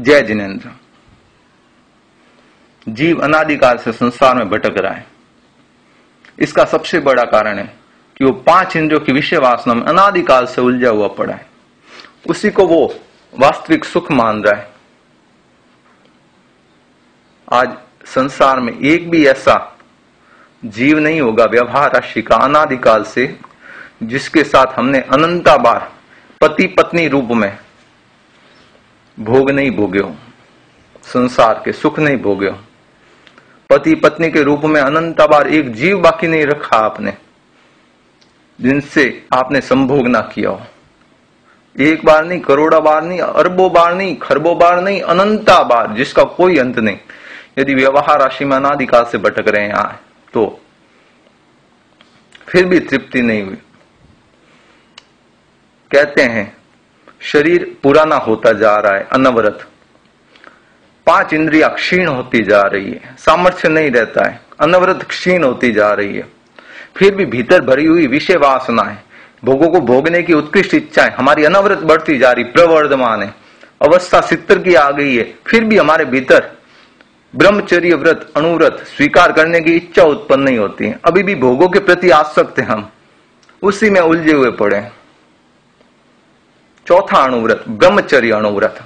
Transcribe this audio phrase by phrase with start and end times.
[0.00, 0.70] जय जिनेन्द्र।
[2.88, 5.06] जीव अनादिकाल से संसार में भटक रहा है।
[6.38, 7.76] इसका सबसे बड़ा कारण है
[8.16, 11.46] कि वो पाँच इंद्रियों की विषय वासना में अनादिकाल से उलझा हुआ पड़ा है।
[12.28, 12.94] उसी को वो
[13.38, 14.72] वास्तविक सुख मान रहा है।
[17.52, 19.78] आज संसार में एक भी ऐसा
[20.64, 23.38] जीव नहीं होगा, व्यवहार राशि का अनादिकाल से,
[24.02, 25.92] जिसके साथ हमने अनंता बार
[26.40, 27.58] पति पत्नी रूप में
[29.18, 30.14] भोग नहीं भोगे हो,
[31.04, 32.50] संसार के सुख नहीं भोगे
[33.70, 37.12] पति पत्नी के रूप में अनंता बार एक जीव बाकी नहीं रखा आपने,
[38.58, 39.04] जिनसे
[39.34, 40.62] आपने संभोग ना किया हो।
[41.76, 46.22] एक बार नहीं, करोड़ा बार नहीं, अरबों बार नहीं, खरबों बार नहीं, अनंता बार, जिसका
[46.32, 46.98] कोई अंत नहीं।
[47.58, 49.96] यदि व्यवहार राशि में अनादिकाल से भटक रहे हैं आए
[50.34, 50.46] तो
[52.48, 53.56] फिर भी तृप्ति नहीं हुई।
[55.90, 56.52] कहते हैं
[57.20, 59.66] शरीर पुराना होता जा रहा है, अनवरत।
[61.06, 65.92] पाँच इंद्रिया क्षीण होती जा रही है, सामर्थ्य नहीं रहता है, अनवरत क्षीण होती जा
[65.92, 66.26] रही है।
[66.96, 69.02] फिर भी भीतर भरी हुई विषय वासना है,
[69.44, 73.34] भोगों को भोगने की उत्कृष्ट इच्छाएँ हमारी अनवरत बढ़ती जा रही प्रवर्धमान है।
[73.80, 76.50] अवस्था सितर की आ गई है, फिर भी हमारे भीतर
[77.34, 81.78] ब्रह्मचर्य व्रत अनुव्रत स्वीकार करने की इच्छा उत्पन्न नहीं होती है। अभी भी भोगों के
[81.78, 82.88] प्रति आसक्त है हम,
[83.62, 84.92] उसी में उलझे हुए पड़े हैं।
[86.90, 88.78] चौथा अणुव्रत ब्रह्मचर्य अणुव्रत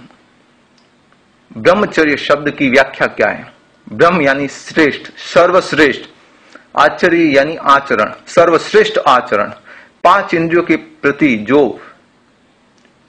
[1.57, 3.47] ब्रह्मचर्य शब्द की व्याख्या क्या है?
[3.93, 6.03] ब्रह्म यानी श्रेष्ठ, सर्वश्रेष्ठ,
[6.79, 9.53] आचर्य यानी आचरण, सर्वश्रेष्ठ आचरण।
[10.05, 11.81] पाँच इंद्रियों के प्रति जो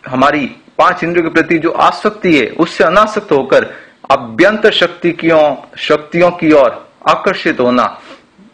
[0.04, 0.46] हमारी,
[0.78, 3.66] पाँच इंद्रियों के प्रति जो आसक्ति है, उससे अनासक्त होकर
[4.12, 5.30] अभ्यंतर शक्ति की
[5.78, 8.02] शक्तियों की ओर आकर्षित होना,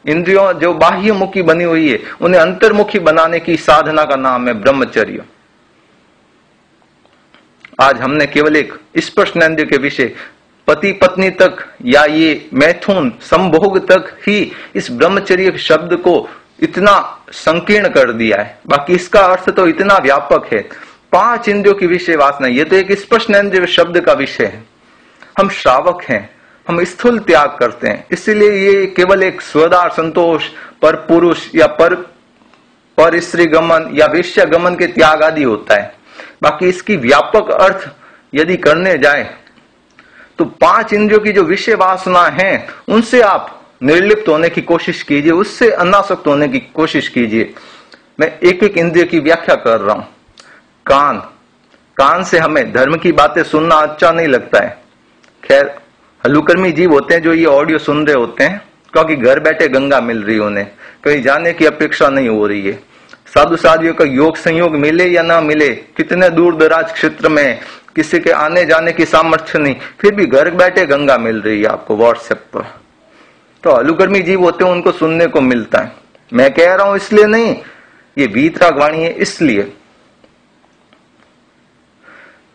[0.07, 4.53] इंद्रियों जो बाह्य मुखी बनी हुई है, उन्हें अंतर्मुखी बनाने की साधना का नाम है
[4.53, 5.23] ब्रह्मचर्य।
[7.81, 10.11] आज हमने केवल एक स्पर्श नंद्य के विषय,
[10.67, 16.13] पति पत्नी तक या ये मैथुन संभोग तक ही इस ब्रह्मचर्य शब्द को
[16.59, 16.93] इतना
[17.31, 20.59] संकीर्ण कर दिया है। बाकी इसका अर्थ तो इतना व्यापक है।
[21.11, 24.63] पाँच इंद्रियों की विषय वासना, ये तो एक स्पर्श नंद्य शब्द का विषय है।
[25.39, 26.29] हम श्रावक हैं,
[26.67, 30.47] हम स्थूल त्याग करते हैं। इसीलिए ये केवल एक स्वदार संतोष,
[30.81, 31.95] पर पुरुष या पर
[32.97, 36.00] पर स्त्री गमन या वेश्या गमन के त्याग आदि होता है।
[36.41, 37.89] बाकी इसकी व्यापक अर्थ
[38.33, 39.29] यदि करने जाए
[40.39, 45.31] तो पाँच इंद्रियों की जो विषय वासना है, उनसे आप निर्लिप्त होने की कोशिश कीजिए,
[45.31, 47.53] उससे अनासक्त होने की कोशिश कीजिए।
[48.19, 50.07] मैं एक एक इंद्रिय की व्याख्या कर रहा हूँ।
[50.85, 51.17] कान।
[51.97, 54.77] कान से हमें धर्म की बातें सुनना अच्छा नहीं लगता है।
[55.43, 55.73] खैर
[56.23, 58.61] हलुकर्मी जीव होते हैं जो ये ऑडियो सुन रहे होते हैं,
[58.93, 60.65] क्योंकि घर बैठे गंगा मिल रही उन्हें।
[61.03, 62.79] कहीं जाने की अपेक्षा नहीं हो रही है।
[63.31, 67.59] साधु साधियों का योग संयोग मिले या ना मिले, कितने दूर दराज क्षेत्र में,
[67.95, 71.67] किसी के आने जाने की सामर्थ्य नहीं, फिर भी घर बैठे गंगा मिल रही है
[71.67, 72.65] आपको व्हाट्सएप पर।
[73.63, 75.95] तो अलुकर्मी जीव होते हैं, उनको सुनने को मिलता है।
[76.33, 77.55] मैं कह रहा हूँ इसलिए नहीं,
[78.17, 79.71] ये वीतराग वाणी है इसलिए।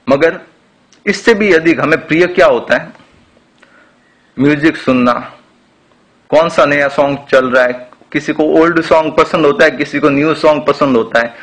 [0.08, 0.40] मगर
[1.06, 2.92] इससे भी अधिक हमें प्रिय क्या होता है?
[4.38, 5.12] म्यूज़िक सुनना।
[6.30, 7.90] कौन सा नया सॉन्ग चल रहा है?
[8.12, 11.34] किसी को ओल्ड सॉन्ग पसंद होता है, किसी को न्यू सॉन्ग पसंद होता है,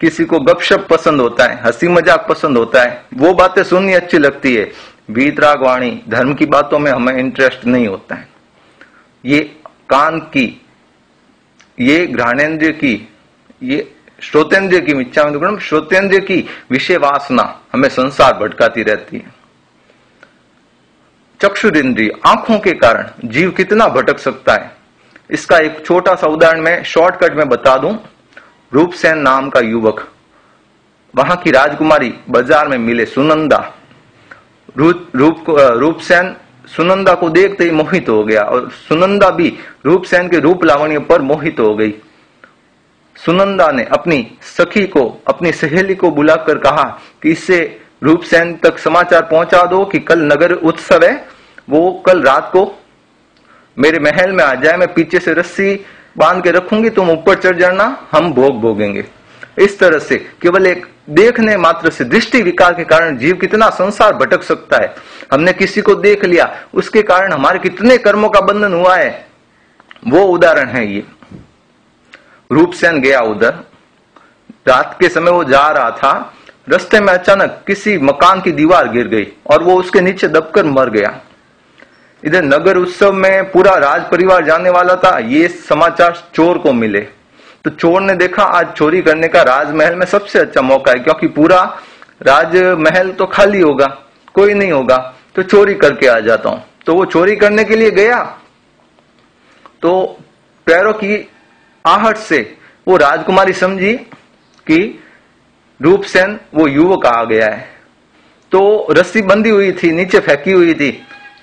[0.00, 4.18] किसी को गपशप पसंद होता है, हँसी मज़ाक पसंद होता है, वो बातें सुननी अच्छी
[4.18, 4.72] लगती है।
[5.10, 8.28] वीतराग वाणी, धर्म की बातों में हमें इंटरेस्ट नहीं होता है।
[9.24, 9.40] ये
[9.88, 10.66] कान की,
[11.80, 13.08] ये घ्राणेन्द्र की,
[13.62, 19.34] ये श्रोतेन्द्र की, मिच्छा में श्रोतेंद्र की विषय वासना हमें संसार भटकाती रहती है।
[21.40, 24.75] चक्षुर इंद्रिय आँखों के कारण जीव कितना भटक सकता है?
[25.30, 27.96] इसका एक छोटा सा उदाहरण मैं शॉर्टकट में बता दूँ।
[28.72, 30.06] रूपसेन नाम का युवक।
[31.14, 33.58] वहाँ की राजकुमारी बाज़ार में मिले सुनंदा।
[34.76, 36.34] रूप रूप रूपसेन
[36.68, 39.52] सुनंदा को देखते ही मोहित हो गया और सुनंदा भी
[39.86, 41.94] रूपसेन के रूप लावण्य पर मोहित हो गई।
[43.16, 46.82] सुनंदा ने अपनी सखी को, अपनी सहेली को बुलाकर कहा
[47.22, 47.60] कि इससे
[48.02, 51.28] रूपसेन तक समाचार पहुँचा दो कि कल नगर उत्सव है,
[51.68, 52.64] वो कल रात को
[53.78, 55.86] मेरे महल में आ जाए, मैं पीछे से रस्सी
[56.18, 59.04] बाँध के रखूँगी, तुम ऊपर चढ़ जाना, हम भोग भोगेंगे।
[59.58, 64.12] इस तरह से केवल एक देखने मात्र से दृष्टि विकार के कारण जीव कितना संसार
[64.12, 64.94] भटक सकता है।
[65.32, 69.26] हमने किसी को देख लिया, उसके कारण हमारे कितने कर्मों का बंधन हुआ है।
[70.08, 71.04] वो उदाहरण है ये।
[72.52, 73.54] रूपसेन गया उधर।
[74.68, 76.34] रात के समय वो जा रहा था।
[76.68, 80.90] रस्ते में अचानक किसी मकान की दीवार गिर गई और वो उसके नीचे दबकर मर
[80.90, 81.20] गया।
[82.26, 87.00] इधर नगर उत्सव में पूरा राज परिवार जाने वाला था, ये समाचार चोर को मिले।
[87.64, 91.26] तो चोर ने देखा, आज चोरी करने का राजमहल में सबसे अच्छा मौका है, क्योंकि
[91.28, 91.62] पूरा
[92.22, 93.86] राजमहल तो खाली होगा,
[94.34, 94.96] कोई नहीं होगा
[95.34, 98.22] तो चोरी करके आ जाता हूँ। तो वो चोरी करने के लिए गया।
[99.82, 100.04] तो
[100.66, 101.16] पैरों की
[101.84, 102.38] आहट से
[102.86, 103.92] वो राजकुमारी समझी
[104.66, 104.78] कि
[105.80, 107.68] रूपसेन वो युवक आ गया है।
[108.52, 110.90] तो रस्सी बंधी हुई थी, नीचे फेंकी हुई थी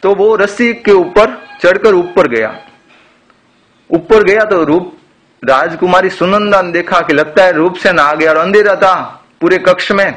[0.03, 2.53] तो वो रस्सी के ऊपर चढ़कर ऊपर गया।
[3.89, 4.91] ऊपर गया तो रूप,
[5.44, 8.95] राजकुमारी सुनंदा ने देखा कि लगता है रूपसेन आ गया और अंधेरा था
[9.41, 10.11] पूरे कक्ष में।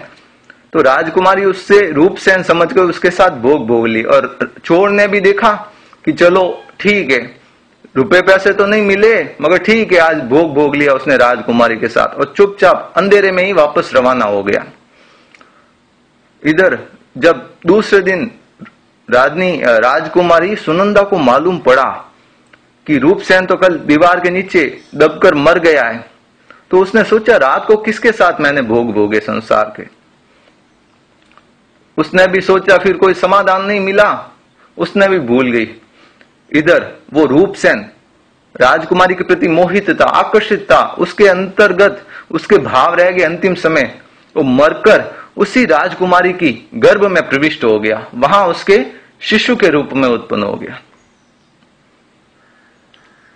[0.73, 5.53] तो राजकुमारी उससे रूपसेन समझकर उसके साथ भोग भोग ली और चोर ने भी देखा
[6.05, 7.21] कि चलो, ठीक है,
[7.97, 11.89] रुपए पैसे तो नहीं मिले, मगर ठीक है, आज भोग भोग लिया उसने राजकुमारी के
[11.89, 14.65] साथ और चुपचाप अंधेरे में ही वापस रवाना हो गया।
[16.43, 16.79] इधर
[17.19, 18.31] जब दूसरे दिन
[19.09, 21.85] राजनी राजकुमारी सुनंदा को मालूम पड़ा
[22.87, 26.11] कि रूपसेन तो कल दीवार के नीचे दबकर मर गया है।
[26.71, 29.85] तो उसने सोचा, रात को किसके साथ मैंने भोग भोगे संसार के?
[31.99, 34.31] उसने भी सोचा, फिर कोई समाधान नहीं मिला।
[34.79, 35.69] उसने भी भूल गई।
[36.53, 37.87] इधर वो रूपसेन
[38.61, 44.01] राजकुमारी के प्रति मोहित था, आकर्षित था। उसके अंतर्गत उसके भाव रह गए अंतिम समय।
[44.37, 45.05] वो मरकर
[45.37, 48.85] उसी राजकुमारी की गर्भ में प्रविष्ट हो गया। वहाँ उसके
[49.21, 50.81] शिशु के रूप में उत्पन्न हो गया।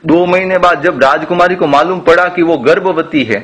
[0.04, 3.40] दो महीने बाद जब राजकुमारी को मालूम पड़ा कि वो गर्भवती है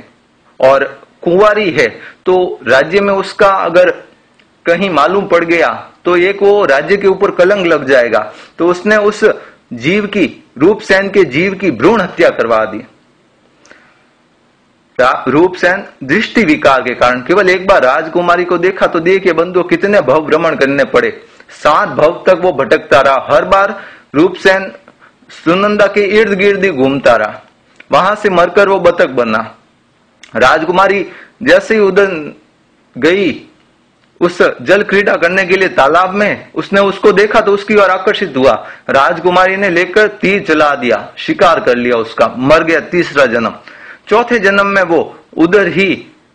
[0.61, 0.85] और
[1.23, 1.87] कुंवारी है
[2.27, 2.37] तो
[2.67, 3.91] राज्य में उसका अगर
[4.67, 5.69] कहीं मालूम पड़ गया
[6.05, 8.21] तो एक वो राज्य के ऊपर कलंक लग जाएगा।
[8.59, 9.25] तो उसने उस
[9.75, 10.27] जीव की
[10.59, 12.83] रूपसेन के जीव की भ्रूण हत्या करवा दी।
[14.99, 20.01] रूपसेन दृष्टि विकार के कारण केवल एक बार राजकुमारी को देखा तो देखिए बंधु कितने
[20.01, 21.11] भव भ्रमण करने पड़े।
[21.55, 23.75] सात भव तक वो भटकता रहा। हर बार
[24.15, 24.71] रूपसेन
[25.35, 27.43] सुनंदा के इर्द गिर्द ही घूमता रहा।
[27.91, 29.39] वहाँ से मरकर वो बतक बना।
[30.37, 31.07] राजकुमारी
[31.43, 32.35] जैसे ही उधर
[32.97, 33.31] गई
[34.21, 38.37] उस जल क्रीड़ा करने के लिए तालाब में, उसने उसको देखा तो उसकी ओर आकर्षित
[38.37, 38.53] हुआ।
[38.91, 43.55] राजकुमारी ने लेकर तीर चला दिया, शिकार कर लिया उसका। मर गया तीसरा जन्म।
[44.09, 44.99] चौथे जन्म में वो
[45.37, 45.95] उधर ही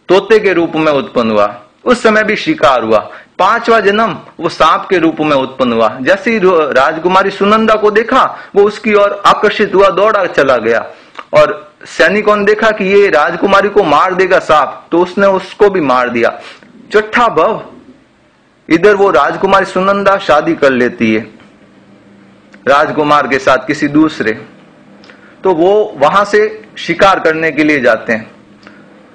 [0.10, 3.00] तोते के रूप में उत्पन्न हुआ। उस समय भी शिकार हुआ।
[3.40, 8.24] पांचवा जन्म वो सांप के रूप में उत्पन्न हुआ। जैसे ही राजकुमारी सुनंदा को देखा,
[8.56, 10.86] वो उसकी ओर आकर्षित हुआ, दौड़ा चला गया।
[11.34, 15.82] और सैनिकों ने देखा कि ये राजकुमारी को मार देगा सांप तो उसने उसको भी
[15.82, 16.40] मार दिया।
[16.94, 17.62] चट्ठा भव,
[18.70, 21.22] इधर वो राजकुमारी सुनंदा शादी कर लेती है।
[22.68, 24.32] राजकुमार के साथ किसी दूसरे
[25.44, 26.42] तो वो वहाँ से
[26.78, 28.32] शिकार करने के लिए जाते हैं।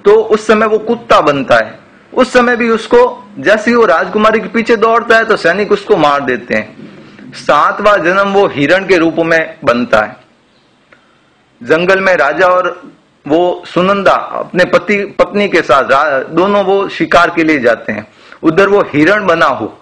[0.05, 1.79] तो उस समय वो कुत्ता बनता है।
[2.13, 6.21] उस समय भी उसको, जैसे वो राजकुमारी के पीछे दौड़ता है तो सैनिक उसको मार
[6.21, 10.15] देते हैं। सातवां जन्म वो हिरण के रूप में बनता है।
[11.61, 12.81] जंगल में राजा और
[13.25, 18.07] वो सुनंदा अपने पति, पत्नी के साथ दोनों वो शिकार के लिए जाते हैं।
[18.43, 19.77] उधर वो हिरण बना हो।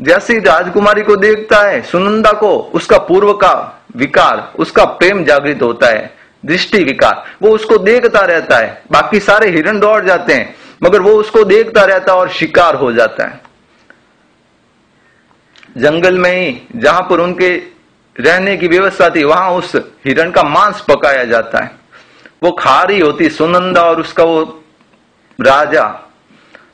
[0.00, 5.62] जैसे ही राजकुमारी को देखता है, सुनंदा को उसका पूर्व का विकार, उसका प्रेम जागृत
[5.62, 6.16] होता है,
[6.46, 11.10] दृष्टि विकार। वो उसको देखता रहता है। बाकी सारे हिरण दौड़ जाते हैं, मगर वो
[11.10, 13.40] उसको देखता रहता है और शिकार हो जाता है।
[15.76, 17.62] जंगल में ही, जहाँ पर उनके
[18.20, 21.70] रहने की व्यवस्था थी, वहाँ उस हिरण का मांस पकाया जाता है।
[22.42, 24.64] वो खा रही होती, सुनंदा और उसका वो
[25.40, 26.10] राजा।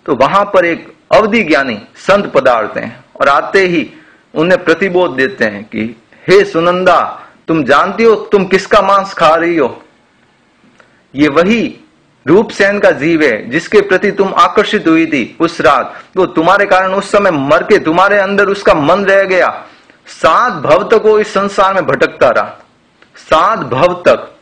[0.07, 3.93] तो वहाँ पर एक अवधि ज्ञानी संत पदार्थ हैं। और आते ही
[4.35, 9.57] उन्हें प्रतिबोध देते हैं कि, हे सुनंदा, तुम जानती हो तुम किसका मांस खा रही
[9.57, 9.83] हो?
[11.15, 11.81] ये वही
[12.27, 16.95] रूपसेन का जीव है, जिसके प्रति तुम आकर्षित हुई थी उस रात। वो तुम्हारे कारण
[16.95, 19.65] उस समय मर के तुम्हारे अंदर उसका मन रह गया।
[20.07, 22.67] सात भव तक वो इस संसार में भटकता रहा।
[23.17, 24.33] सात भव तक।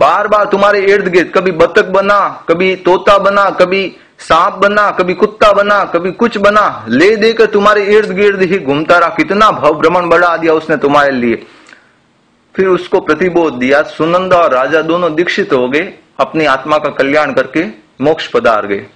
[0.00, 5.14] बार बार तुम्हारे इर्द गिर्द कभी बतख बना, कभी तोता बना, कभी सांप बना, कभी
[5.14, 9.78] कुत्ता बना, कभी कुछ बना, ले देकर तुम्हारे इर्द गिर्द ही घूमता रहा। कितना भव
[9.80, 11.42] भ्रमण बढ़ा दिया उसने तुम्हारे लिए।
[12.54, 17.32] फिर उसको प्रतिबोध दिया, सुनंदा और राजा दोनों दीक्षित हो गए, अपनी आत्मा का कल्याण
[17.32, 17.64] करके
[18.00, 18.86] मोक्ष पदार गए।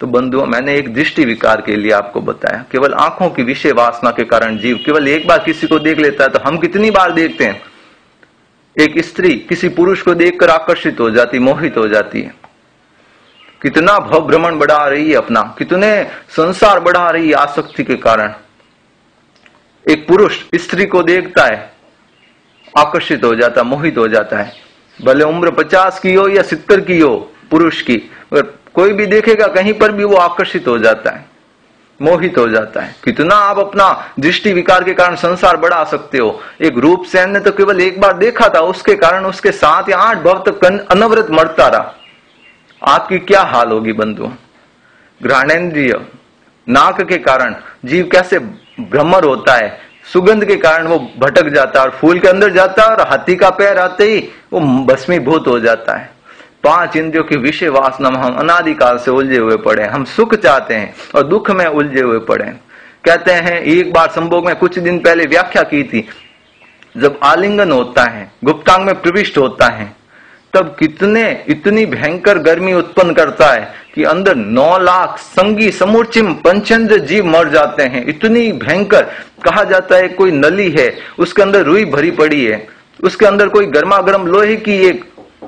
[0.00, 4.10] तो बंधुओं, मैंने एक दृष्टि विकार के लिए आपको बताया, केवल आँखों की विषय वासना
[4.10, 7.12] के कारण जीव, केवल एक बार किसी को देख लेता है तो हम कितनी बार
[7.12, 7.60] देखते हैं?
[8.76, 12.34] एक स्त्री किसी पुरुष को देखकर आकर्षित हो जाती, मोहित हो जाती है।
[13.60, 15.90] कितना भव भ्रमण बढ़ा रही है अपना, कितने
[16.30, 18.34] संसार बढ़ा रही है आसक्ति के कारण।
[19.86, 21.72] एक पुरुष स्त्री को देखता है,
[22.78, 24.52] आकर्षित हो जाता, मोहित हो जाता है।
[24.98, 27.16] भले उम्र पचास की हो या सितर की हो,
[27.50, 27.96] पुरुष की
[28.32, 28.42] अगर
[28.74, 31.26] कोई भी देखेगा, कहीं पर भी वो आकर्षित हो जाता है,
[32.00, 36.40] मोहित हो जाता है। कितना आप अपना दृष्टि विकार के कारण संसार बढ़ा सकते हो।
[36.60, 39.98] एक रूप सेन ने तो केवल एक बार देखा था, उसके कारण उसके सात या
[39.98, 41.94] आठ भव तक अनवरत मरता रहा।
[42.82, 44.30] आपकी क्या हाल होगी बंधु?
[45.22, 45.92] घ्राणेन्द्रिय,
[46.68, 47.54] नाक के कारण
[47.84, 49.80] जीव कैसे भ्रमर होता है?
[50.12, 53.36] सुगंध के कारण वो भटक जाता है और फूल के अंदर जाता है और हाथी
[53.36, 56.10] का पैर आते ही वो भस्मीभूत हो जाता है।
[56.64, 60.74] पाँच इंद्रियों की विषय वासना में हम अनादिकाल से उलझे हुए पड़े हम सुख चाहते
[60.74, 62.60] हैं और दुख में उलझे हुए पड़े हैं।
[63.04, 66.08] कहते हैं, एक बार संभोग में कुछ दिन पहले व्याख्या की थी।
[66.96, 69.97] जब आलिंगन होता है, गुप्तांग में प्रविष्ट होता है
[70.58, 76.98] तब कितने, इतनी भयंकर गर्मी उत्पन्न करता है कि अंदर नौ लाख संगी समूचिम पंचेंद्र
[77.00, 79.02] जीव मर जाते हैं। इतनी भयंकर,
[79.44, 80.88] कहा जाता है कोई नली है,
[81.18, 82.66] उसके अंदर रुई भरी पड़ी है,
[83.00, 85.04] उसके अंदर कोई गर्मा गर्म लोहे की एक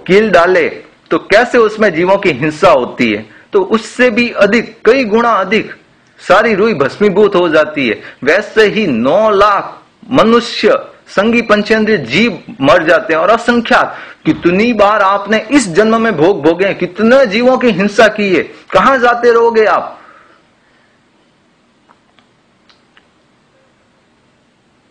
[0.07, 0.69] कील डाले
[1.11, 3.25] तो कैसे उसमें जीवों की हिंसा होती है?
[3.53, 5.73] तो उससे भी अधिक, कई गुणा अधिक,
[6.21, 9.77] सारी रुई भस्मीभूत हो जाती है। वैसे ही नौ लाख
[10.13, 10.79] मनुष्य
[11.11, 16.43] संगी पंचेंद्रिय जीव मर जाते हैं और असंख्यात कितनी बार आपने इस जन्म में भोग
[16.43, 19.97] भोगे कितने जीवों की हिंसा की है, कहाँ जाते रहोगे आप?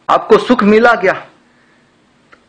[0.09, 1.13] आपको सुख मिला क्या?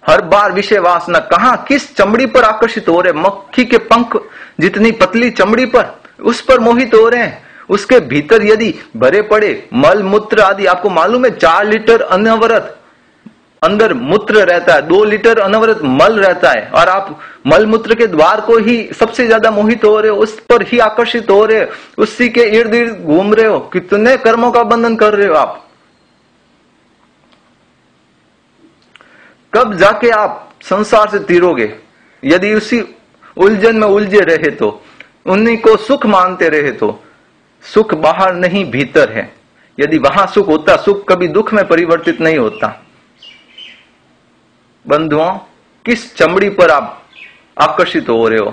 [0.08, 4.16] हर बार विषय वासना, कहा, किस चमड़ी पर आकर्षित हो रहे मक्खी के पंख,
[4.60, 9.68] जितनी पतली चमड़ी पर, उस पर मोहित हो रहे हैं। उसके भीतर यदि भरे पड़े
[9.74, 12.79] मल, मूत्र आदि, आपको मालूम है, चार लीटर अनवरत
[13.62, 18.06] अंदर मूत्र रहता है, दो लीटर अनवरत मल रहता है, और आप मल मूत्र के
[18.06, 21.60] द्वार को ही सबसे ज़्यादा मोहित हो रहे हो, उस पर ही आकर्षित हो रहे
[21.60, 21.66] हो,
[21.98, 25.66] उसी के इर्द गिर्द घूम रहे हो, कितने कर्मों का बंधन कर रहे हो आप।
[29.52, 31.72] कब जाके आप संसार से तीरोगे?
[32.22, 32.80] यदि उसी
[33.36, 34.68] उलझन में उलझे रहे तो
[35.26, 36.98] उन्हीं को सुख मानते रहे तो
[37.64, 39.32] सुख बाहर नहीं भीतर है।
[39.78, 42.68] यदि वहाँ सुख होता, सुख कभी दुख में परिवर्तित नहीं होता।
[44.87, 45.30] बंधुओं,
[45.84, 47.02] किस चमड़ी पर आप
[47.62, 48.50] आकर्षित हो रहे हो?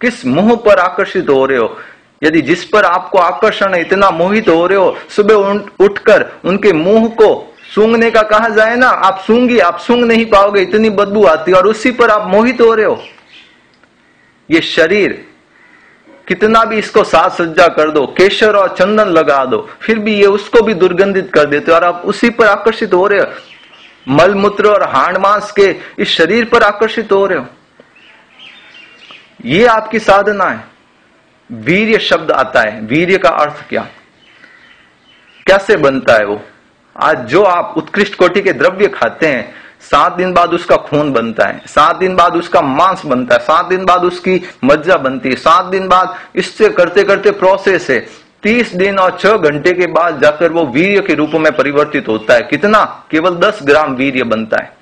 [0.00, 1.76] किस मुँह पर आकर्षित हो रहे हो?
[2.22, 7.54] यदि जिस पर आपको आकर्षण इतना मोहित हो रहे हो, सुबह उठकर उनके मुँह को
[7.74, 11.66] सूंघने का कहा जाए ना, आप सूँगी आप सूंघ नहीं पाओगे, इतनी बदबू आती और
[11.66, 12.98] उसी पर आप मोहित हो रहे हो।
[14.50, 15.24] ये शरीर,
[16.28, 20.26] कितना भी इसको साज सज्जा कर दो, केशर और चंदन लगा दो, फिर भी ये
[20.26, 23.26] उसको भी दुर्गंधित कर देते हो, और आप उसी पर आकर्षित हो रहे हो।
[24.08, 27.46] मल मूत्र और हांड मांस के इस शरीर पर आकर्षित हो रहे हो।
[29.44, 30.64] ये आपकी साधना है।
[31.52, 33.86] वीर्य शब्द आता है। वीर्य का अर्थ क्या?
[35.46, 36.40] कैसे बनता है वो?
[36.96, 41.46] आज जो आप उत्कृष्ट कोटि के द्रव्य खाते हैं, सात दिन बाद उसका खून बनता
[41.46, 45.36] है, सात दिन बाद उसका मांस बनता है, सात दिन बाद उसकी मज्जा बनती है,
[45.36, 50.22] सात दिन बाद इससे करते करते प्रोसेस है। तीस दिन और छह घंटे के बाद
[50.22, 53.04] जाकर वो वीर्य के रूप में परिवर्तित होता है। कितना?
[53.10, 54.76] केवल दस ग्राम वीर्य बनता है।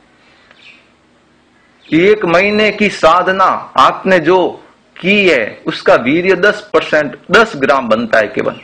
[1.92, 3.44] एक महीने की साधना
[3.78, 4.62] आपने जो
[5.00, 8.60] की है, उसका वीर्य दस परसेंट, दस ग्राम बनता है केवल।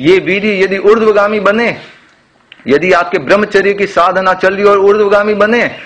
[0.00, 1.80] ये वीर्य यदि ऊर्ध्वगामी बने,
[2.66, 5.76] यदि आपके ब्रह्मचर्य की साधना चल रही और ऊर्ध्वगामी बने,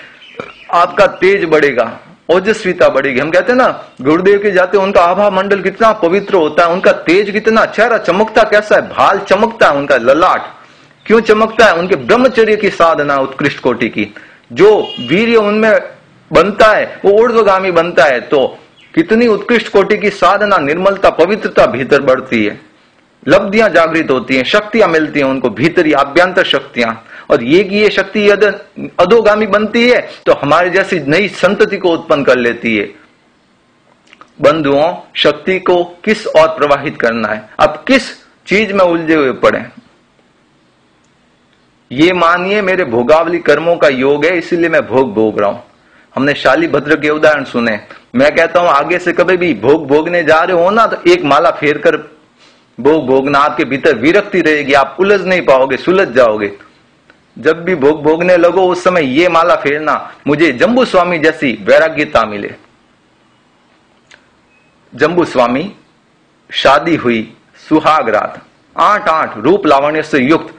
[0.73, 3.67] आपका तेज बढ़ेगा। ओजस्विता बढ़ेगी हम कहते हैं ना,
[4.01, 8.43] गुरुदेव के जाते उनका आभा मंडल कितना पवित्र होता है, उनका तेज कितना चेहरा चमकता
[8.43, 10.45] कैसा है, भाल चमकता है, उनका ललाट
[11.05, 14.13] क्यों चमकता है, उनके ब्रह्मचर्य की साधना उत्कृष्ट कोटि की।
[14.51, 14.75] जो
[15.09, 15.73] वीर उनमें
[16.31, 18.45] बनता है, वो ऊर्ध्वगामी बनता है तो
[18.93, 22.59] कितनी उत्कृष्ट कोटि की साधना, निर्मलता, पवित्रता भीतर बढ़ती है।
[23.23, 26.91] लब्धियाँ जागृत होती हैं, शक्तियाँ मिलती हैं उनको, भीतरी आभ्यंतर शक्तियाँ।
[27.29, 32.23] और ये की ये शक्ति अधोगामी बनती है तो हमारे जैसी नई संतति को उत्पन्न
[32.23, 32.85] कर लेती है।
[34.41, 37.49] बंधुओं, शक्ति को किस और प्रवाहित करना है?
[37.59, 38.11] अब किस
[38.47, 39.65] चीज़ में उलझे हुए पड़े
[41.91, 45.63] ये मानिए, मेरे भोगावली कर्मों का योग है, इसीलिए मैं भोग भोग रहा हूँ।
[46.15, 47.79] हमने शाली भद्र के उदाहरण सुने।
[48.15, 51.23] मैं कहता हूँ, आगे से कभी भी भोग भोगने जा रहे हो ना तो एक
[51.25, 51.97] माला फेर कर
[52.77, 56.51] भोग भोगना आपके भीतर विरक्ति रहेगी, आप उलझ नहीं पाओगे, सुलझ जाओगे।
[57.37, 59.95] जब भी भोग भोगने लगो, उस समय ये माला फेरना
[60.27, 62.53] मुझे जम्बू स्वामी जैसी वैराग्यता मिले।
[64.93, 65.71] जम्बू स्वामी
[66.49, 67.21] शादी हुई
[67.69, 68.41] सुहाग रात
[68.75, 70.53] आठ आठ रूप लावण्य से युक्त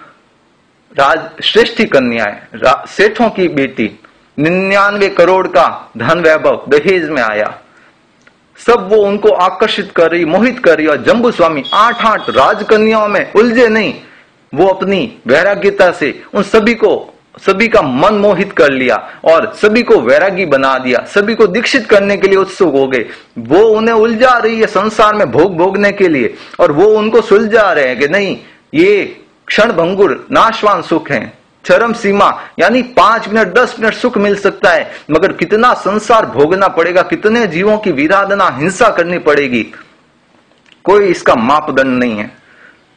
[0.92, 3.90] राज श्रेष्ठी कन्या है सेठों की बेटी,
[4.38, 5.66] निन्यानवे करोड़ का
[5.96, 7.52] धन वैभव दहेज में आया।
[8.58, 13.08] सब वो उनको आकर्षित कर रही, मोहित कर रही और जम्बू स्वामी आठ आठ राजकन्याओं
[13.08, 13.94] में उलझे नहीं।
[14.54, 19.82] वो अपनी वैराग्यता से उन सभी को, सभी का मन मोहित कर लिया और सभी
[19.82, 23.04] को वैरागी बना दिया, सभी को दीक्षित करने के लिए उत्सुक हो गए।
[23.38, 27.70] वो उन्हें उलझा रही है संसार में भोग भोगने के लिए और वो उनको सुलझा
[27.72, 28.36] रहे हैं कि नहीं,
[28.74, 29.04] ये
[29.46, 31.32] क्षण भंगुर, नाशवान सुख है।
[31.64, 36.68] चरम सीमा, यानी पाँच मिनट, दस मिनट सुख मिल सकता है, मगर कितना संसार भोगना
[36.68, 39.62] पड़ेगा, कितने जीवों की विराधना, हिंसा करनी पड़ेगी,
[40.84, 42.30] कोई इसका मापदंड नहीं है।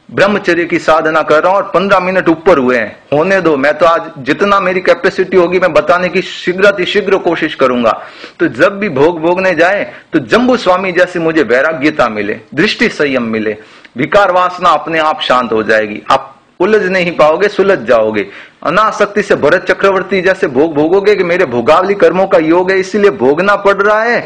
[0.08, 3.72] ब्रह्मचर्य की साधना कर रहा हूँ और पंद्रह मिनट ऊपर हुए हैं। होने दो, मैं
[3.78, 7.92] तो आज जितना मेरी कैपेसिटी होगी, मैं बताने की शीघ्र शीघ्र कोशिश करूँगा।
[8.40, 13.22] तो जब भी भोग भोगने जाए तो जम्बू स्वामी जैसे मुझे वैराग्यता मिले, दृष्टि संयम
[13.24, 13.56] मिले,
[13.96, 18.26] विकार वासना अपने आप शांत हो जाएगी। आप उलझ नहीं पाओगे, सुलझ जाओगे।
[18.64, 23.10] अनाशक्ति से भरत चक्रवर्ती जैसे भोग भोगोगे कि मेरे भोगावली कर्मों का योग है, इसीलिए
[23.12, 24.20] भोगना पड़ रहा है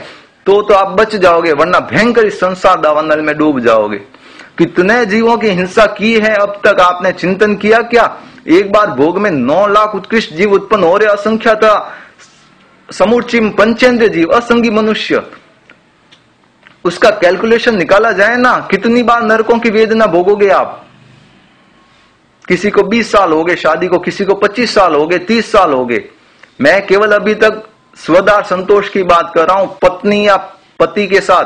[0.47, 4.01] तो तो आप बच जाओगे, वरना भयंकर संसार दावानल में डूब जाओगे।
[4.59, 8.17] कितने जीवों की हिंसा की है, अब तक आपने चिंतन किया क्या?
[8.49, 11.93] एक बार भोग में नौ लाख उत्कृष्ट जीव उत्पन्न हो रहे, असंख्या था।
[12.93, 15.23] समूचिम पंचेंद्र जीव, असंगी मनुष्य।
[16.85, 20.87] उसका कैलकुलेशन निकाला जाए ना, कितनी बार नरकों की वेदना भोगोगे आप?
[22.49, 25.53] किसी को 20 साल हो गए शादी को, किसी को 25 साल हो गए 30
[25.53, 26.05] साल हो गए।
[26.61, 27.63] मैं केवल अभी तक
[27.97, 30.37] स्वदार संतोष की बात कर रहा हूँ, पत्नी या
[30.81, 31.45] पति के साथ,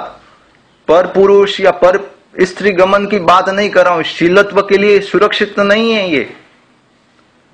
[0.88, 4.98] पर पुरुष या पर स्त्री गमन की बात नहीं कर रहा हूँ, शीलत्व के लिए
[5.02, 6.28] सुरक्षित नहीं है ये।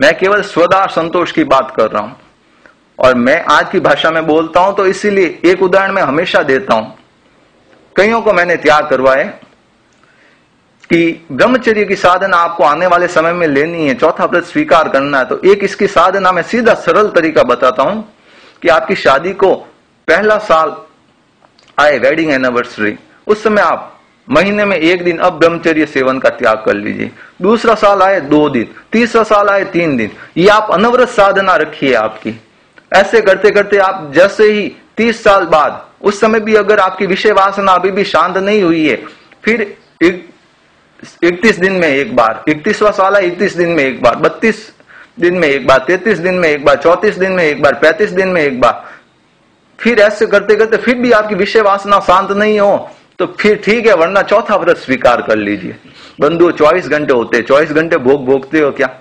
[0.01, 2.17] मैं केवल स्वदा संतोष की बात कर रहा हूँ।
[2.99, 6.75] और मैं आज की भाषा में बोलता हूँ तो इसीलिए एक उदाहरण मैं हमेशा देता
[6.75, 6.97] हूँ।
[7.97, 9.25] कईयों को मैंने त्याग करवाए
[10.91, 15.19] कि ब्रह्मचर्य की साधना आपको आने वाले समय में लेनी है, चौथा व्रत स्वीकार करना
[15.19, 18.05] है। तो एक इसकी साधना में सीधा सरल तरीका बताता हूँ
[18.63, 19.55] कि आपकी शादी को
[20.09, 20.77] पहला साल,
[21.79, 22.97] आए वेडिंग एनिवर्सरी
[23.27, 23.89] उस समय आप
[24.29, 27.11] महीने में एक दिन अब ब्रह्मचर्य सेवन का त्याग कर लीजिए।
[27.43, 31.95] दूसरा साल आए दो दिन, तीसरा साल आए तीन दिन। ये आप अनवरत साधना रखिए
[31.95, 32.35] आपकी।
[32.93, 37.33] ऐसे करते करते आप जैसे ही तीस साल बाद, उस समय भी अगर आपकी विषय
[37.33, 38.97] वासना अभी भी शांत नहीं हुई है,
[39.45, 39.61] फिर
[40.03, 44.73] इकतीस दिन में एक बार, इकतीसवा साल है इकतीस दिन में एक बार, बत्तीस
[45.21, 48.11] दिन में एक बार, तैतीस दिन में एक बार, चौतीस दिन में एक बार, पैंतीस
[48.11, 48.85] दिन में एक बार।
[49.79, 52.91] फिर ऐसे करते करते फिर भी आपकी विषय वासना शांत नहीं हो।
[53.23, 55.77] तो फिर ठीक है, वरना चौथा व्रत स्वीकार कर लीजिए।
[56.21, 59.01] बंधु, चौबीस घंटे होते, चौबीस घंटे भोग भोगते हो क्या?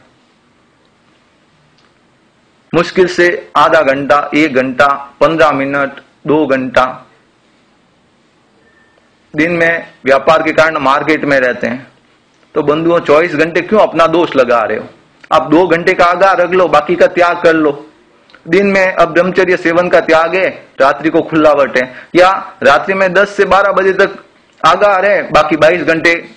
[2.74, 4.88] मुश्किल से आधा घंटा, एक घंटा,
[5.22, 5.92] पंद्रह मिनट,
[6.28, 7.08] दो घंटा।
[9.36, 11.88] दिन में व्यापार के कारण मार्केट में रहते हैं।
[12.56, 14.86] तो बंधुओं, चौबीस घंटे क्यों अपना दोष लगा रहे हो?
[15.32, 17.91] आप दो घंटे का आगा रख लो, बाकी का त्याग कर लो।
[18.48, 23.14] दिन में अब ब्रह्मचर्य सेवन का त्याग है, रात्रि को खुला है। या रात्रि में
[23.14, 24.10] 10 से 12 बजे तक
[24.68, 26.30] आगा रहे बाकी 22 घंटे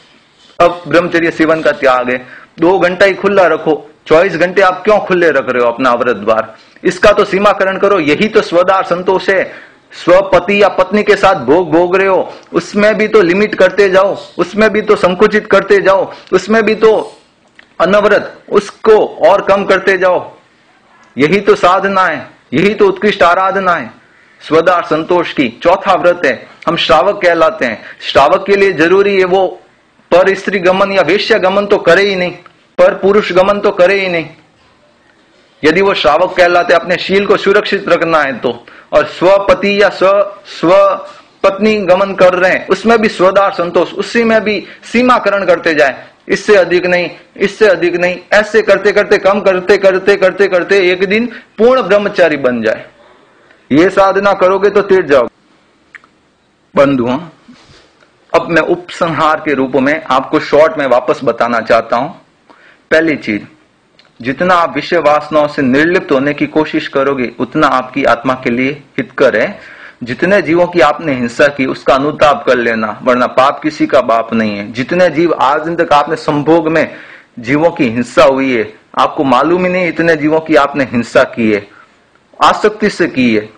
[0.61, 2.27] अब ब्रह्मचर्य सेवन का त्याग है।
[2.61, 6.17] दो घंटा ही खुला रखो। चौबीस घंटे आप क्यों खुले रख रहे हो अपना अवरत
[6.17, 6.57] द्वार?
[6.85, 9.53] इसका तो सीमाकरण करो। यही तो स्वदार संतोष है।
[9.93, 14.19] स्वपति या पत्नी के साथ भोग भोग रहे हो। उसमें भी तो लिमिट करते जाओ।
[14.39, 17.17] उसमें भी तो संकुचित करते जाओ। उसमें भी तो
[17.81, 20.33] अनवरत। उसको और कम करते जाओ।
[21.17, 23.91] यही तो साधना है यही तो उत्कृष्ट आराधना है
[24.43, 26.35] स्वदार संतोष की चौथा व्रत है,
[26.69, 29.47] हम श्रावक कहलाते हैं। श्रावक के लिए ज़रूरी है वो
[30.13, 32.31] पर स्त्री गमन या वेश्य गमन तो करे ही नहीं,
[32.79, 34.29] पर पुरुष गमन तो करे ही नहीं।
[35.63, 38.51] यदि वो श्रावक कहलाते, अपने शील को सुरक्षित रखना है तो
[38.93, 40.11] और स्वपति या स्व
[40.51, 40.73] स्व
[41.43, 46.07] पत्नी गमन कर रहे हैं, उसमें भी स्वदार संतोष, उसी में भी सीमाकरण करते जाए।
[46.29, 51.05] इससे अधिक नहीं, इससे अधिक नहीं। ऐसे करते करते, कम करते करते करते करते एक
[51.09, 51.27] दिन
[51.59, 52.85] पूर्ण ब्रह्मचारी बन जाए।
[53.71, 55.29] ये साधना करोगे तो तीर जाओ
[56.75, 57.19] बंधुओं
[58.33, 62.09] अब मैं उपसंहार के रूप में आपको शॉर्ट में वापस बताना चाहता हूँ।
[62.91, 63.43] पहली चीज़,
[64.21, 68.73] जितना आप विषय वासनाओं से निर्लिप्त होने की कोशिश करोगे, उतना आपकी आत्मा के लिए
[68.99, 69.59] हितकर है।
[70.05, 74.33] जितने जीवों की आपने हिंसा की, उसका अनुताप कर लेना, वरना पाप किसी का बाप
[74.33, 76.95] नहीं है। जितने जीव आज दिन तक आपने संभोग में
[77.39, 81.53] जीवों की हिंसा हुई है, आपको मालूम ही नहीं इतने जीवों की आपने हिंसा की
[81.53, 81.69] है।
[82.45, 83.51] आसक्ति से की है।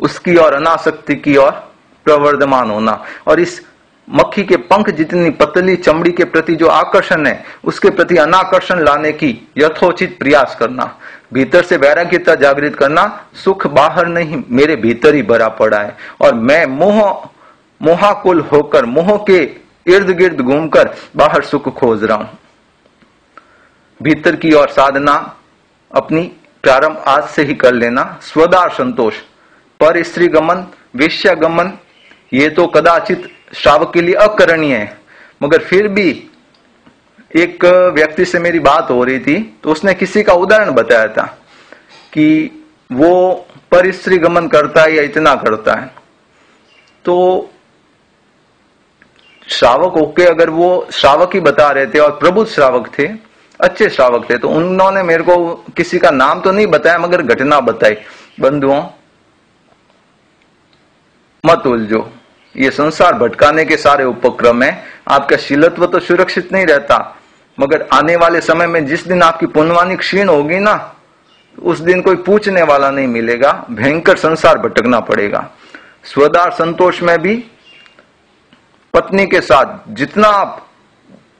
[0.00, 3.66] उसकी और अनासक्ति की और प्रवर्धमान होना। और इस
[4.10, 9.12] मक्खी के पंख जितनी पतली, चमड़ी के प्रति जो आकर्षण है, उसके प्रति अनाकर्षण लाने
[9.12, 10.98] की यथोचित प्रयास करना।
[11.32, 16.34] भीतर से वैराग्यता जागृत करना सुख बाहर नहीं, मेरे भीतर ही भरा पड़ा है। और
[16.34, 17.28] मैं मोह,
[17.80, 19.38] मोहाकुल होकर, मोह के
[19.86, 22.38] इर्द गिर्द घूमकर बाहर सुख खोज रहा हूँ।
[24.00, 25.14] भीतर की ओर साधना
[25.90, 26.22] अपनी
[26.62, 29.14] प्रारंभ आज से ही कर लेना। स्वदार संतोष,
[29.80, 30.66] पर स्त्री गमन,
[30.96, 31.72] वेश्या गमन,
[32.32, 34.98] ये तो कदाचित श्रावक के लिए अकरणीय है।
[35.42, 36.12] मगर फिर भी
[37.30, 37.64] एक
[37.94, 41.24] व्यक्ति से मेरी बात हो रही थी तो उसने किसी का उदाहरण बताया था
[42.12, 42.26] कि
[42.90, 43.32] वो
[43.70, 45.90] पर स्त्री गमन करता है या इतना करता है।
[47.04, 47.16] तो
[49.48, 53.06] श्रावक होके अगर वो श्रावक ही बता रहे थे और प्रबुद्ध श्रावक थे,
[53.60, 57.60] अच्छे श्रावक थे तो उन्होंने मेरे को किसी का नाम तो नहीं बताया, मगर घटना
[57.60, 57.96] बताई।
[58.40, 58.82] बंधुओं,
[61.44, 62.08] मत उलझो।
[62.54, 66.96] ये संसार भटकाने के सारे उपक्रम है। आपका शीलत्व तो सुरक्षित नहीं रहता।
[67.60, 70.74] मगर आने वाले समय में जिस दिन आपकी पुनवानी क्षीण होगी ना
[71.58, 75.48] उस दिन कोई पूछने वाला नहीं मिलेगा, भयंकर संसार भटकना पड़ेगा।
[76.04, 77.34] स्वदार संतोष में भी,
[78.94, 80.66] पत्नी के साथ जितना आप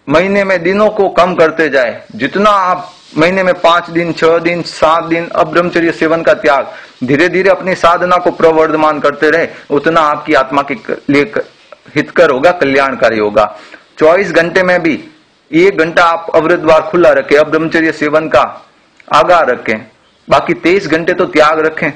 [0.09, 4.63] महीने में दिनों को कम करते जाए, जितना आप महीने में पाँच दिन, छह दिन,
[4.63, 6.67] सात दिन अब ब्रह्मचर्य सेवन का त्याग
[7.05, 10.75] धीरे धीरे अपनी साधना को प्रवर्धमान करते रहे, उतना आपकी आत्मा के
[11.11, 11.33] लिए
[11.95, 13.57] हितकर होगा, कल्याणकारी होगा।
[13.99, 14.97] चौबीस घंटे में भी
[15.51, 18.43] एक घंटा आप अवृत द्वार खुला रखें, अब ब्रह्मचर्य सेवन का
[19.15, 19.79] आगा रखें।
[20.29, 21.91] बाकी तेईस घंटे तो त्याग रखें।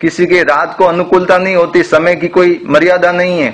[0.00, 3.50] किसी के रात को अनुकूलता नहीं होती, समय की कोई मर्यादा नहीं है।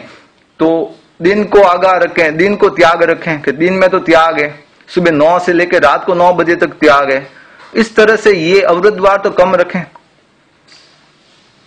[0.60, 4.64] तो दिन को आगा रखें, दिन को त्याग रखें कि दिन में तो त्याग है।
[4.88, 7.26] सुबह नौ से लेकर रात को नौ बजे तक त्याग है।
[7.74, 9.82] इस तरह से ये अवृतवार तो कम रखें।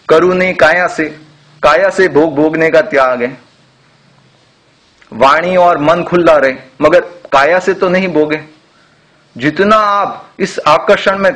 [0.10, 1.04] करू नहीं काया से
[1.64, 3.49] काया से भोग भोगने का त्याग है।
[5.12, 7.00] वाणी और मन खुला रहे, मगर
[7.32, 8.40] काया से तो नहीं भोगे।
[9.36, 11.34] जितना आप इस आकर्षण में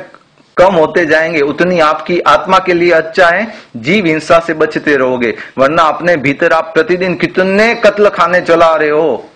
[0.56, 5.34] कम होते जाएँगे, उतनी आपकी आत्मा के लिए अच्छा है, जीव हिंसा से बचते रहोगे।
[5.58, 9.30] वरना अपने भीतर आप प्रतिदिन कितने कत्ल खाने चला रहे हो?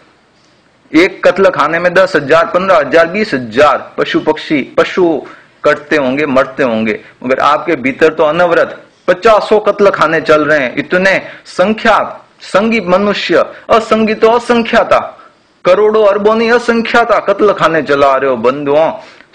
[0.92, 5.26] एक कत्ल खाने में दस हज़ार, पंद्रह हज़ार, बीस हज़ार पशु पक्षी, पशु
[5.64, 10.74] कटते होंगे, मरते होंगे। मगर आपके भीतर तो अनवरत पचासों कत्ल खाने चल रहे हैं।
[10.76, 11.98] इतने संख्या
[12.40, 15.18] संगी मनुष्य असंगी तो असंख्या था
[15.64, 18.92] करोड़ों अरबों ने असंख्या था कत्ल खाने चला रहे हो बंधुओं।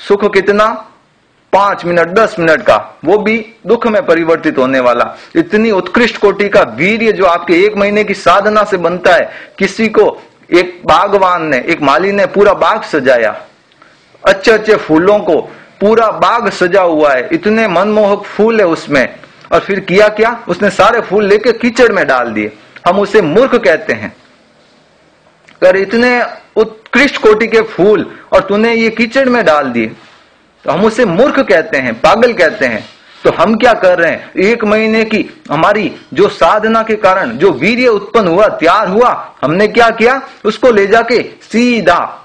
[0.07, 0.89] सुख कितना?
[1.53, 6.49] पाँच मिनट, दस मिनट का। वो भी दुख में परिवर्तित होने वाला। इतनी उत्कृष्ट कोटि
[6.49, 11.45] का वीर्य जो आपके एक महीने की साधना से बनता है, किसी को एक बागवान
[11.45, 13.41] ने, एक माली ने पूरा बाग सजाया।
[14.27, 15.41] अच्छे अच्छे फूलों को
[15.81, 19.15] पूरा बाग सजा हुआ है। इतने मनमोहक फूल है उसमें।
[19.51, 20.43] और फिर किया क्या?
[20.47, 22.51] उसने सारे फूल लेके कीचड़ में डाल दिए।
[22.85, 24.15] हम उसे मूर्ख कहते हैं।
[25.53, 26.21] अगर इतने
[26.55, 29.91] उत्कृष्ट कोटि के फूल और तूने ये कीचड़ में डाल दिए
[30.65, 32.83] तो हम उसे मूर्ख कहते हैं, पागल कहते हैं।
[33.23, 34.31] तो हम क्या कर रहे हैं?
[34.33, 39.67] एक महीने की हमारी जो साधना के कारण जो वीर्य उत्पन्न हुआ, तैयार हुआ, हमने
[39.67, 40.21] क्या किया?
[40.45, 42.19] उसको ले जाके सीधा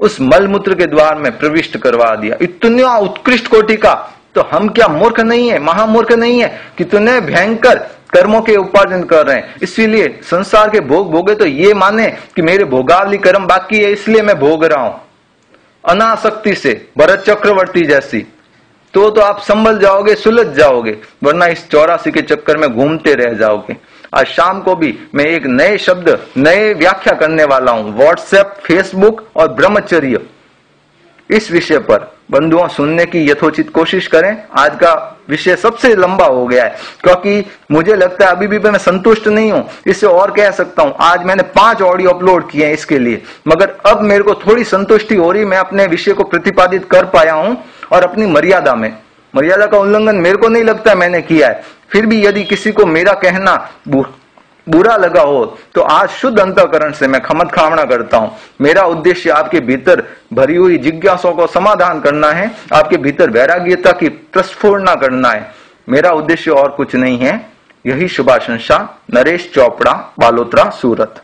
[0.00, 3.94] उस मलमूत्र के द्वार में प्रविष्ट करवा दिया। इतना उत्कृष्ट कोटि का
[4.34, 7.78] तो हम क्या मूर्ख नहीं है, महामूर्ख नहीं है कितने भयंकर
[8.12, 9.54] कर्मों के उपार्जन कर रहे हैं?
[9.62, 14.22] इसीलिए संसार के भोग भोगे तो ये माने कि मेरे भोगावली कर्म बाकी है, इसलिए
[14.22, 15.00] मैं भोग रहा हूँ।
[15.84, 18.26] अनासक्ति से, भरत चक्रवर्ती जैसी।
[18.94, 23.32] तो तो आप संभल जाओगे, सुलझ जाओगे, वरना इस चौरासी के चक्कर में घूमते रह
[23.34, 23.76] जाओगे।
[24.14, 29.22] आज शाम को भी मैं एक नए शब्द, नए व्याख्या करने वाला हूँ। व्हाट्सएप फेसबुक
[29.36, 30.20] और ब्रह्मचर्य।
[31.30, 34.92] इस विषय पर बंधुओं, सुनने की यथोचित कोशिश करें। आज का
[35.28, 39.50] विषय सबसे लंबा हो गया है, क्योंकि मुझे लगता है अभी भी मैं संतुष्ट नहीं
[39.52, 43.22] हूँ। इससे और कह सकता हूँ, आज मैंने पाँच ऑडियो अपलोड किए हैं इसके लिए।
[43.48, 47.34] मगर अब मेरे को थोड़ी संतुष्टि हो रही, मैं अपने विषय को प्रतिपादित कर पाया
[47.34, 47.56] हूँ
[47.92, 48.92] और अपनी मर्यादा में।
[49.34, 52.86] मर्यादा का उल्लंघन मेरे को नहीं लगता मैंने किया है। फिर भी यदि किसी को
[52.86, 53.54] मेरा कहना
[54.68, 59.30] बुरा लगा हो तो आज शुद्ध अंतकरण से मैं खमत खामना करता हूँ। मेरा उद्देश्य
[59.30, 60.02] आपके भीतर
[60.32, 65.54] भरी हुई जिज्ञासों को समाधान करना है, आपके भीतर वैराग्यता की प्रस्फुरना करना है।
[65.88, 67.34] मेरा उद्देश्य और कुछ नहीं है।
[67.86, 68.76] यही शुभाशंसा,
[69.14, 71.22] नरेश चोपड़ा, बालोत्रा, सूरत।